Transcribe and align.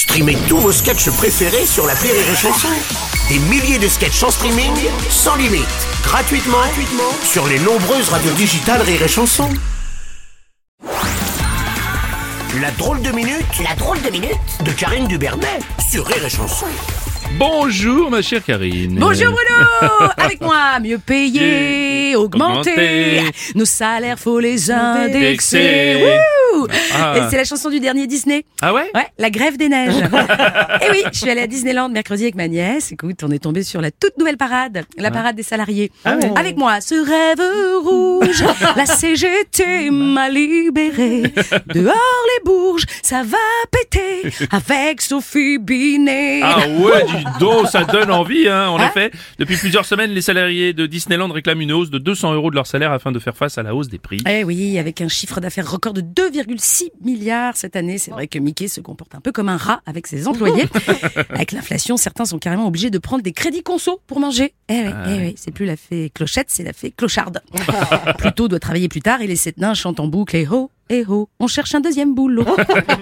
Streamez 0.00 0.38
tous 0.48 0.56
vos 0.56 0.72
sketchs 0.72 1.10
préférés 1.10 1.66
sur 1.66 1.86
la 1.86 1.92
Rire 1.92 2.14
et 2.14 2.34
Chanson. 2.34 2.68
Des 3.28 3.38
milliers 3.38 3.78
de 3.78 3.86
sketchs 3.86 4.22
en 4.22 4.30
streaming, 4.30 4.72
sans 5.10 5.36
limite, 5.36 5.66
gratuitement, 6.02 6.56
gratuitement 6.56 7.12
sur 7.22 7.46
les 7.46 7.58
nombreuses 7.58 8.08
radios 8.08 8.32
digitales 8.32 8.80
Rire 8.80 9.02
et 9.02 9.08
Chanson. 9.08 9.50
La 12.62 12.70
drôle 12.78 13.02
de 13.02 13.10
minute, 13.10 13.44
la 13.62 13.74
drôle 13.74 14.00
de 14.00 14.08
minute 14.08 14.38
de 14.64 14.72
Karine 14.72 15.06
Dubernet 15.06 15.60
sur 15.90 16.06
Rire 16.06 16.24
et 16.24 16.30
Chanson. 16.30 16.64
Bonjour 17.38 18.10
ma 18.10 18.22
chère 18.22 18.42
Karine. 18.42 18.96
Bonjour 18.98 19.34
Bruno 19.34 20.10
Avec 20.16 20.40
moi, 20.40 20.80
mieux 20.80 20.98
payé, 20.98 22.16
augmenté, 22.16 22.70
Augmenté. 22.70 23.20
nos 23.54 23.66
salaires 23.66 24.18
faut 24.18 24.40
les 24.40 24.70
indexer. 24.70 25.18
Indexer. 25.18 25.96
Wouh 26.02 26.39
Ah. 26.94 27.14
Et 27.18 27.30
c'est 27.30 27.36
la 27.36 27.44
chanson 27.44 27.70
du 27.70 27.80
dernier 27.80 28.06
Disney. 28.06 28.44
Ah 28.62 28.72
ouais 28.74 28.90
Ouais, 28.94 29.06
la 29.18 29.30
grève 29.30 29.56
des 29.56 29.68
neiges. 29.68 29.94
Et 30.82 30.90
oui, 30.90 31.02
je 31.12 31.18
suis 31.18 31.30
allée 31.30 31.42
à 31.42 31.46
Disneyland 31.46 31.88
mercredi 31.88 32.22
avec 32.24 32.34
ma 32.34 32.48
nièce. 32.48 32.92
Écoute, 32.92 33.22
on 33.22 33.30
est 33.30 33.38
tombé 33.38 33.62
sur 33.62 33.80
la 33.80 33.90
toute 33.90 34.16
nouvelle 34.18 34.36
parade, 34.36 34.84
la 34.98 35.10
parade 35.10 35.36
des 35.36 35.42
salariés. 35.42 35.90
Avec 36.04 36.56
moi, 36.56 36.80
ce 36.80 36.94
rêve 36.94 37.40
rouge, 37.84 38.44
la 38.76 38.86
CGT 38.86 39.90
m'a 39.90 40.28
libéré. 40.28 41.22
Dehors 41.66 41.94
les 41.94 42.44
bourges, 42.44 42.84
ça 43.02 43.22
va 43.22 43.38
péter 43.70 44.30
avec 44.50 45.00
Sophie 45.02 45.58
Binet. 45.58 46.40
Ah 46.42 46.58
ouais, 46.68 47.04
dis 47.06 47.24
donc, 47.38 47.66
ça 47.68 47.84
donne 47.84 48.10
envie, 48.10 48.48
hein. 48.48 48.68
En 48.68 48.78
Hein 48.80 48.88
effet, 48.88 49.10
depuis 49.38 49.56
plusieurs 49.56 49.84
semaines, 49.84 50.10
les 50.10 50.22
salariés 50.22 50.72
de 50.72 50.86
Disneyland 50.86 51.28
réclament 51.30 51.60
une 51.60 51.72
hausse 51.72 51.90
de 51.90 51.98
200 51.98 52.32
euros 52.34 52.50
de 52.50 52.54
leur 52.54 52.66
salaire 52.66 52.92
afin 52.92 53.12
de 53.12 53.18
faire 53.18 53.36
face 53.36 53.58
à 53.58 53.62
la 53.62 53.74
hausse 53.74 53.88
des 53.88 53.98
prix. 53.98 54.18
Eh 54.28 54.42
oui, 54.44 54.78
avec 54.78 55.00
un 55.00 55.08
chiffre 55.08 55.40
d'affaires 55.40 55.70
record 55.70 55.92
de 55.92 56.00
2,6 56.42 56.90
milliards 57.02 57.56
cette 57.56 57.76
année. 57.76 57.98
C'est 57.98 58.10
vrai 58.10 58.26
que 58.26 58.38
Mickey 58.38 58.68
se 58.68 58.80
comporte 58.80 59.14
un 59.14 59.20
peu 59.20 59.32
comme 59.32 59.48
un 59.48 59.56
rat 59.56 59.80
avec 59.86 60.06
ses 60.06 60.26
employés. 60.28 60.66
avec 61.30 61.52
l'inflation, 61.52 61.96
certains 61.96 62.24
sont 62.24 62.38
carrément 62.38 62.66
obligés 62.66 62.90
de 62.90 62.98
prendre 62.98 63.22
des 63.22 63.32
crédits 63.32 63.62
conso 63.62 64.00
pour 64.06 64.20
manger. 64.20 64.54
Eh 64.68 64.82
oui, 64.82 64.90
eh 65.08 65.18
oui, 65.18 65.34
c'est 65.36 65.50
plus 65.50 65.66
la 65.66 65.76
fée 65.76 66.10
clochette, 66.14 66.46
c'est 66.50 66.62
la 66.64 66.72
fée 66.72 66.90
clocharde. 66.90 67.42
Pluto 68.18 68.48
doit 68.48 68.60
travailler 68.60 68.88
plus 68.88 69.02
tard 69.02 69.20
et 69.22 69.26
les 69.26 69.36
sept 69.36 69.58
nains 69.58 69.74
chantent 69.74 70.00
en 70.00 70.06
boucle 70.06 70.36
et 70.36 70.46
ho, 70.48 70.70
et 70.88 71.04
ho, 71.06 71.28
on 71.38 71.46
cherche 71.46 71.74
un 71.74 71.80
deuxième 71.80 72.14
boulot. 72.14 72.44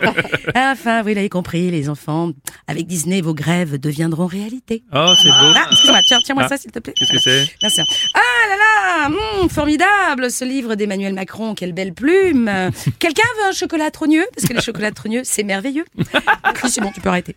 enfin, 0.55 1.03
vous 1.03 1.09
l'avez 1.09 1.29
compris, 1.29 1.71
les 1.71 1.89
enfants, 1.89 2.33
avec 2.67 2.87
Disney, 2.87 3.21
vos 3.21 3.35
grèves 3.35 3.79
deviendront 3.79 4.27
réalité. 4.27 4.83
Oh, 4.93 5.15
c'est 5.23 5.29
beau. 5.29 5.53
Ah, 5.55 5.69
excuse-moi, 5.71 6.01
tiens, 6.07 6.19
tiens-moi 6.25 6.45
Ah. 6.45 6.49
ça 6.49 6.57
s'il 6.59 6.71
te 6.71 6.79
plaît. 6.81 6.93
Qu'est-ce 6.99 7.13
que 7.13 7.19
c'est? 7.19 7.47
Merci. 7.63 7.81
Ah 8.15 8.21
là 8.51 8.57
là, 8.57 8.68
hum, 9.07 9.49
formidable 9.49 10.31
ce 10.31 10.45
livre 10.45 10.75
d'Emmanuel 10.75 11.15
Macron, 11.15 11.55
quelle 11.55 11.73
belle 11.73 11.93
plume. 11.93 12.51
Quelqu'un 12.99 13.23
veut 13.39 13.49
un 13.49 13.53
chocolat 13.53 13.91
trogneux? 13.91 14.27
Parce 14.35 14.47
que 14.47 14.55
les 14.55 14.61
chocolats 14.61 14.91
trogneux, 14.91 15.23
c'est 15.25 15.45
merveilleux. 15.45 15.85
Oui, 16.65 16.71
c'est 16.71 16.81
bon, 16.81 16.91
tu 16.91 17.01
peux 17.01 17.09
arrêter. 17.09 17.35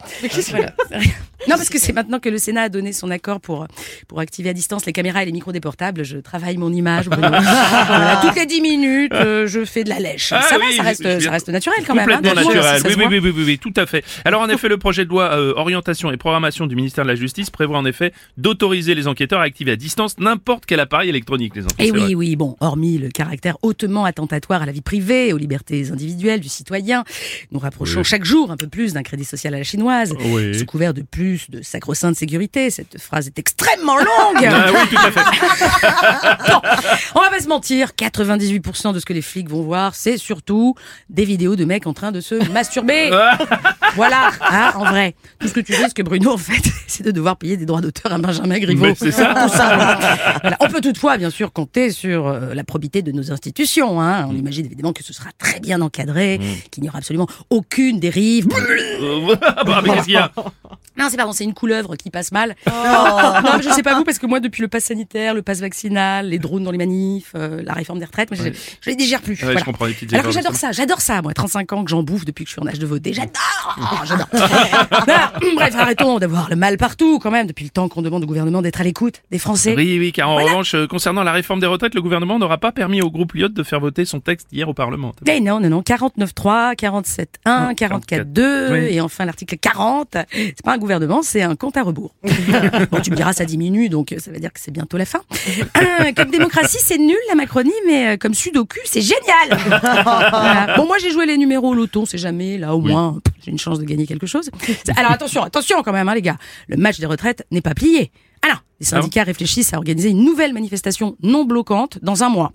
Voilà. 0.49 0.73
Non, 1.47 1.55
parce 1.55 1.69
que 1.69 1.79
c'est 1.79 1.93
maintenant 1.93 2.19
que 2.19 2.29
le 2.29 2.37
Sénat 2.37 2.63
a 2.63 2.69
donné 2.69 2.93
son 2.93 3.09
accord 3.11 3.41
pour, 3.41 3.67
pour 4.07 4.19
activer 4.19 4.49
à 4.49 4.53
distance 4.53 4.85
les 4.85 4.93
caméras 4.93 5.23
et 5.23 5.25
les 5.25 5.31
micros 5.31 5.51
des 5.51 5.59
portables. 5.59 6.03
Je 6.03 6.17
travaille 6.17 6.57
mon 6.57 6.71
image. 6.71 7.09
Voilà, 7.91 8.19
toutes 8.21 8.35
les 8.35 8.45
10 8.45 8.61
minutes, 8.61 9.13
euh, 9.13 9.47
je 9.47 9.65
fais 9.65 9.83
de 9.83 9.89
la 9.89 9.99
lèche. 9.99 10.31
Ah 10.33 10.41
ça 10.41 10.57
va, 10.57 10.65
oui, 10.65 10.75
ça 10.75 10.83
reste, 10.83 11.19
ça 11.21 11.31
reste 11.31 11.49
naturel 11.49 11.83
quand 11.85 11.95
même. 11.95 12.09
hein, 12.09 12.15
Complètement 12.17 12.49
de- 12.49 12.55
naturel. 12.55 12.81
Oui, 12.85 12.93
oui, 13.09 13.19
oui, 13.23 13.33
oui, 13.35 13.43
oui, 13.45 13.57
tout 13.59 13.73
à 13.75 13.85
fait. 13.85 14.03
Alors 14.25 14.41
en 14.41 14.49
effet, 14.49 14.67
le 14.69 14.77
projet 14.77 15.03
de 15.05 15.09
loi 15.09 15.31
euh, 15.35 15.53
orientation 15.55 16.11
et 16.11 16.17
programmation 16.17 16.67
du 16.67 16.75
ministère 16.75 17.03
de 17.05 17.09
la 17.09 17.15
Justice 17.15 17.49
prévoit 17.49 17.77
en 17.77 17.85
effet 17.85 18.13
d'autoriser 18.37 18.95
les 18.95 19.07
enquêteurs 19.07 19.39
à 19.39 19.43
activer 19.43 19.71
à 19.71 19.75
distance 19.75 20.17
n'importe 20.19 20.65
quel 20.65 20.79
appareil 20.79 21.09
électronique. 21.09 21.55
Les 21.55 21.63
enfants, 21.65 21.75
Et 21.79 21.85
c'est 21.87 21.91
oui, 21.91 22.15
oui, 22.15 22.35
bon, 22.35 22.55
hormis 22.59 22.97
le 22.97 23.09
caractère 23.09 23.57
hautement 23.61 24.05
attentatoire 24.05 24.61
à 24.61 24.65
la 24.65 24.71
vie 24.71 24.81
privée, 24.81 25.33
aux 25.33 25.37
libertés 25.37 25.89
individuelles 25.91 26.39
du 26.39 26.49
citoyen, 26.49 27.03
nous 27.51 27.59
rapprochons 27.59 27.99
Oui. 27.99 28.05
chaque 28.05 28.25
jour 28.25 28.51
un 28.51 28.57
peu 28.57 28.67
plus 28.67 28.93
d'un 28.93 29.03
crédit 29.03 29.25
social 29.25 29.53
à 29.53 29.57
la 29.57 29.63
chinoise, 29.63 30.13
Oui. 30.25 30.57
sous 30.57 30.65
couvert 30.65 30.93
de 30.93 31.01
plus 31.01 31.30
de 31.49 31.61
sacro-sainte 31.61 32.15
sécurité. 32.15 32.69
Cette 32.69 32.99
phrase 32.99 33.27
est 33.27 33.39
extrêmement 33.39 33.97
longue. 33.97 34.45
Ah 34.49 34.67
oui, 34.73 34.89
tout 34.89 34.97
à 34.97 35.11
fait. 35.11 35.21
Bon, 36.51 36.59
on 37.15 37.21
va 37.21 37.29
pas 37.29 37.39
se 37.39 37.47
mentir, 37.47 37.91
98% 37.97 38.93
de 38.93 38.99
ce 38.99 39.05
que 39.05 39.13
les 39.13 39.21
flics 39.21 39.49
vont 39.49 39.61
voir, 39.61 39.95
c'est 39.95 40.17
surtout 40.17 40.75
des 41.09 41.25
vidéos 41.25 41.55
de 41.55 41.65
mecs 41.65 41.87
en 41.87 41.93
train 41.93 42.11
de 42.11 42.21
se 42.21 42.35
masturber. 42.51 43.09
voilà, 43.95 44.31
hein, 44.49 44.71
en 44.75 44.85
vrai. 44.85 45.15
Tout 45.39 45.47
ce 45.47 45.53
que 45.53 45.59
tu 45.59 45.73
risques, 45.73 46.01
Bruno, 46.01 46.33
en 46.33 46.37
fait, 46.37 46.61
c'est 46.87 47.03
de 47.03 47.11
devoir 47.11 47.37
payer 47.37 47.57
des 47.57 47.65
droits 47.65 47.81
d'auteur 47.81 48.11
à 48.11 48.17
Benjamin 48.17 48.59
Griveaux. 48.59 48.93
C'est 48.97 49.11
ça. 49.11 49.33
Tout 49.33 49.49
ça. 49.55 49.97
Voilà. 50.41 50.57
On 50.59 50.67
peut 50.67 50.81
toutefois, 50.81 51.17
bien 51.17 51.29
sûr, 51.29 51.51
compter 51.53 51.91
sur 51.91 52.27
euh, 52.27 52.53
la 52.53 52.63
probité 52.63 53.01
de 53.01 53.11
nos 53.11 53.31
institutions. 53.31 54.01
Hein. 54.01 54.27
On 54.29 54.35
imagine 54.35 54.65
évidemment 54.65 54.93
que 54.93 55.03
ce 55.03 55.13
sera 55.13 55.29
très 55.37 55.59
bien 55.59 55.81
encadré, 55.81 56.39
qu'il 56.71 56.83
n'y 56.83 56.89
aura 56.89 56.99
absolument 56.99 57.27
aucune 57.49 57.99
dérive. 57.99 58.47
Euh, 59.01 59.35
bah, 59.65 59.81
mais 59.83 59.89
qu'est-ce 59.93 60.05
qu'il 60.05 60.13
y 60.13 60.17
a? 60.17 60.31
Non, 61.01 61.07
c'est 61.09 61.17
pardon, 61.17 61.33
c'est 61.33 61.43
une 61.43 61.53
couleuvre 61.53 61.95
qui 61.95 62.09
passe 62.11 62.31
mal. 62.31 62.55
non, 62.67 62.73
mais 63.57 63.63
je 63.63 63.69
sais 63.69 63.83
pas 63.83 63.95
vous, 63.95 64.03
parce 64.03 64.19
que 64.19 64.25
moi, 64.27 64.39
depuis 64.39 64.61
le 64.61 64.67
pass 64.67 64.85
sanitaire, 64.85 65.33
le 65.33 65.41
pass 65.41 65.59
vaccinal, 65.59 66.27
les 66.29 66.37
drones 66.39 66.63
dans 66.63 66.71
les 66.71 66.77
manifs, 66.77 67.31
euh, 67.35 67.61
la 67.63 67.73
réforme 67.73 67.99
des 67.99 68.05
retraites, 68.05 68.29
moi, 68.31 68.39
je, 68.43 68.51
je 68.51 68.89
les 68.89 68.95
digère 68.95 69.21
plus. 69.21 69.33
Ouais, 69.35 69.43
Voilà. 69.43 69.59
je 69.59 69.65
comprends 69.65 69.85
les 69.85 69.93
petites 69.93 70.13
Alors 70.13 70.25
que 70.25 70.31
j'adore 70.31 70.55
ça. 70.55 70.71
j'adore 70.71 71.01
ça, 71.01 71.21
moi, 71.21 71.33
35 71.33 71.73
ans 71.73 71.83
que 71.83 71.89
j'en 71.89 72.03
bouffe 72.03 72.25
depuis 72.25 72.43
que 72.45 72.49
je 72.49 72.53
suis 72.53 72.61
en 72.61 72.67
âge 72.67 72.79
de 72.79 72.85
voter. 72.85 73.13
J'adore 73.13 73.77
Oh, 73.79 73.95
J'adore. 74.05 74.27
Bref, 75.55 75.75
arrêtons 75.77 76.19
d'avoir 76.19 76.49
le 76.49 76.55
mal 76.55 76.77
partout, 76.77 77.19
quand 77.19 77.31
même, 77.31 77.47
depuis 77.47 77.63
le 77.63 77.69
temps 77.71 77.89
qu'on 77.89 78.01
demande 78.01 78.23
au 78.23 78.27
gouvernement 78.27 78.61
d'être 78.61 78.81
à 78.81 78.83
l'écoute 78.83 79.21
des 79.31 79.39
Français. 79.39 79.73
Oui, 79.75 79.97
oui, 79.99 80.11
car 80.11 80.29
en 80.29 80.35
revanche, 80.35 80.75
euh, 80.75 80.87
concernant 80.87 81.23
la 81.23 81.31
réforme 81.31 81.59
des 81.59 81.67
retraites, 81.67 81.95
le 81.95 82.01
gouvernement 82.01 82.39
n'aura 82.39 82.57
pas 82.57 82.71
permis 82.71 83.01
au 83.01 83.09
groupe 83.11 83.33
Lyot 83.33 83.49
de 83.49 83.63
faire 83.63 83.79
voter 83.79 84.05
son 84.05 84.19
texte 84.19 84.47
hier 84.51 84.67
au 84.69 84.73
Parlement. 84.73 85.13
Mais 85.25 85.39
non, 85.39 85.59
non, 85.59 85.69
non, 85.69 85.81
49.3, 85.81 86.75
47.1, 86.75 87.73
44.2, 87.75 88.71
Oui. 88.71 88.95
et 88.95 89.01
enfin 89.01 89.25
l'article 89.25 89.57
40. 89.57 90.17
C'est 90.31 90.61
pas 90.63 90.73
un 90.73 90.77
gouvernement, 90.77 90.90
c'est 91.23 91.41
un 91.41 91.55
compte 91.55 91.77
à 91.77 91.83
rebours. 91.83 92.13
bon, 92.91 92.99
tu 93.01 93.11
me 93.11 93.15
diras, 93.15 93.33
ça 93.33 93.45
diminue, 93.45 93.89
donc 93.89 94.11
euh, 94.11 94.19
ça 94.19 94.31
veut 94.31 94.39
dire 94.39 94.51
que 94.51 94.59
c'est 94.59 94.71
bientôt 94.71 94.97
la 94.97 95.05
fin. 95.05 95.21
Euh, 95.57 96.11
comme 96.15 96.31
démocratie, 96.31 96.77
c'est 96.79 96.97
nul 96.97 97.17
la 97.29 97.35
Macronie, 97.35 97.71
mais 97.85 98.13
euh, 98.13 98.17
comme 98.17 98.33
sudoku, 98.33 98.79
c'est 98.85 99.01
génial. 99.01 99.57
Voilà. 99.81 100.75
Bon, 100.77 100.85
moi 100.85 100.97
j'ai 100.99 101.11
joué 101.11 101.25
les 101.25 101.37
numéros 101.37 101.69
au 101.69 101.73
loto, 101.73 102.01
on 102.01 102.05
sait 102.05 102.17
jamais, 102.17 102.57
là 102.57 102.75
au 102.75 102.81
moins 102.81 103.19
j'ai 103.43 103.51
une 103.51 103.59
chance 103.59 103.79
de 103.79 103.85
gagner 103.85 104.05
quelque 104.05 104.27
chose. 104.27 104.49
Alors 104.95 105.11
attention, 105.11 105.43
attention 105.43 105.81
quand 105.83 105.93
même, 105.93 106.07
hein, 106.09 106.15
les 106.15 106.21
gars. 106.21 106.37
Le 106.67 106.77
match 106.77 106.99
des 106.99 107.05
retraites 107.05 107.45
n'est 107.51 107.61
pas 107.61 107.73
plié. 107.73 108.11
Les 108.81 108.87
syndicats 108.87 109.23
réfléchissent 109.23 109.75
à 109.75 109.77
organiser 109.77 110.09
une 110.09 110.25
nouvelle 110.25 110.53
manifestation 110.53 111.15
non 111.21 111.45
bloquante 111.45 111.99
dans 112.01 112.23
un 112.23 112.29
mois. 112.29 112.51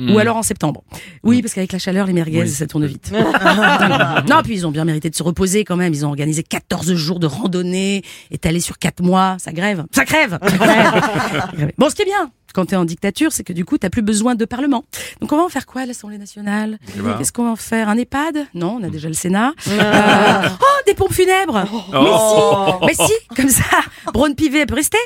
Ou 0.00 0.18
alors 0.18 0.38
en 0.38 0.42
septembre. 0.42 0.82
Oui, 1.22 1.42
parce 1.42 1.52
qu'avec 1.52 1.72
la 1.72 1.78
chaleur, 1.78 2.06
les 2.06 2.14
merguez, 2.14 2.46
ça 2.46 2.66
tourne 2.66 2.86
vite. 2.86 3.12
non, 4.28 4.40
puis 4.42 4.54
ils 4.54 4.66
ont 4.66 4.70
bien 4.70 4.86
mérité 4.86 5.10
de 5.10 5.14
se 5.14 5.22
reposer 5.22 5.64
quand 5.64 5.76
même. 5.76 5.92
Ils 5.92 6.06
ont 6.06 6.08
organisé 6.08 6.42
14 6.42 6.94
jours 6.94 7.20
de 7.20 7.26
randonnée, 7.26 8.02
étalés 8.30 8.60
sur 8.60 8.78
4 8.78 9.02
mois. 9.02 9.36
Ça 9.38 9.52
grève. 9.52 9.84
Ça 9.92 10.06
crève. 10.06 10.38
Ça 10.40 10.56
crève. 10.56 11.72
bon, 11.78 11.90
ce 11.90 11.94
qui 11.94 12.00
est 12.00 12.06
bien, 12.06 12.32
quand 12.54 12.66
t'es 12.66 12.76
en 12.76 12.86
dictature, 12.86 13.30
c'est 13.32 13.44
que 13.44 13.52
du 13.52 13.64
coup, 13.64 13.76
t'as 13.76 13.90
plus 13.90 14.02
besoin 14.02 14.34
de 14.34 14.44
parlement. 14.46 14.84
Donc, 15.20 15.32
on 15.32 15.36
va 15.36 15.42
en 15.42 15.48
faire 15.48 15.66
quoi 15.66 15.82
à 15.82 15.86
l'Assemblée 15.86 16.18
nationale? 16.18 16.78
Ben. 16.96 17.14
Qu'est-ce 17.18 17.32
qu'on 17.32 17.44
va 17.44 17.50
en 17.50 17.56
faire? 17.56 17.88
Un 17.88 17.98
EHPAD? 17.98 18.46
Non, 18.54 18.78
on 18.80 18.84
a 18.84 18.88
déjà 18.88 19.08
le 19.08 19.14
Sénat. 19.14 19.52
Euh, 19.68 20.48
oh, 20.60 20.77
des 20.88 20.94
pompes 20.94 21.12
funèbres 21.12 21.64
Oh. 21.94 22.78
Mais 22.86 22.94
si, 22.94 23.00
mais 23.00 23.06
si, 23.06 23.12
comme 23.36 23.48
ça, 23.48 23.64
Braun 24.12 24.34
Pivet 24.34 24.66
peut 24.66 24.74
rester. 24.74 24.98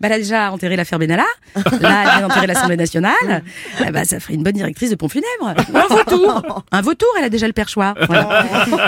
Bah, 0.00 0.06
elle 0.06 0.14
a 0.14 0.18
déjà 0.18 0.52
enterré 0.52 0.76
l'affaire 0.76 0.98
Benalla. 1.00 1.24
Là, 1.56 1.62
elle 1.72 1.80
vient 1.80 2.20
d'enterrer 2.28 2.46
l'Assemblée 2.46 2.76
nationale. 2.76 3.42
Bah, 3.92 4.04
ça 4.04 4.20
ferait 4.20 4.34
une 4.34 4.44
bonne 4.44 4.52
directrice 4.54 4.90
de 4.90 4.94
pompes 4.94 5.10
funèbres. 5.10 5.54
Ou 5.72 5.76
un 5.76 5.86
vautour. 5.88 6.64
Un 6.70 6.82
vautour, 6.82 7.08
elle 7.18 7.24
a 7.24 7.28
déjà 7.28 7.48
le 7.48 7.52
perchoir. 7.52 7.96
Voilà. 8.06 8.28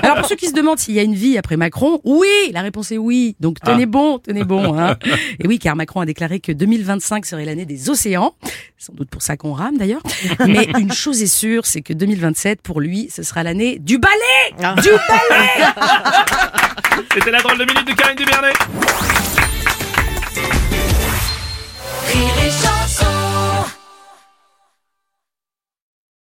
Alors, 0.03 0.19
pour 0.19 0.27
ceux 0.27 0.37
qui 0.37 0.47
se 0.47 0.53
demandent 0.55 0.79
s'il 0.79 0.95
y 0.95 1.01
a 1.01 1.03
une 1.03 1.15
vie 1.17 1.37
après 1.37 1.57
Macron, 1.57 2.01
oui, 2.05 2.29
la 2.53 2.63
réponse 2.63 2.93
est 2.93 2.99
oui. 2.99 3.35
Donc, 3.41 3.59
tenez 3.61 3.87
bon, 3.87 4.19
tenez 4.19 4.45
bon. 4.45 4.79
Hein. 4.79 4.97
Et 5.41 5.49
oui, 5.49 5.59
car 5.59 5.75
Macron 5.75 6.01
a 6.01 6.07
déclaré 6.07 6.39
que 6.39 6.53
2025 6.53 7.27
serait 7.27 7.45
l'année 7.45 7.65
des 7.65 7.91
océans. 7.91 8.35
Sans 8.79 8.93
doute 8.95 9.11
pour 9.11 9.23
ça 9.23 9.37
qu'on 9.37 9.53
rame 9.53 9.79
d'ailleurs. 9.79 10.03
Mais 10.47 10.69
une 10.79 10.93
chose 10.93 11.21
est 11.23 11.27
sûre, 11.27 11.67
c'est 11.67 11.83
que 11.83 11.93
2027, 11.93 12.63
pour 12.63 12.81
lui, 12.81 13.11
ce 13.13 13.23
sera 13.25 13.43
l'année 13.43 13.79
du 13.81 13.99
balai 13.99 14.81
Du 14.81 14.89
balai 14.91 15.65
C'était 17.15 17.31
la 17.31 17.41
drôle 17.41 17.59
de 17.59 17.65
minute 17.65 17.87
de 17.87 17.93
Karine 17.93 18.17
Dubernet. 18.17 18.53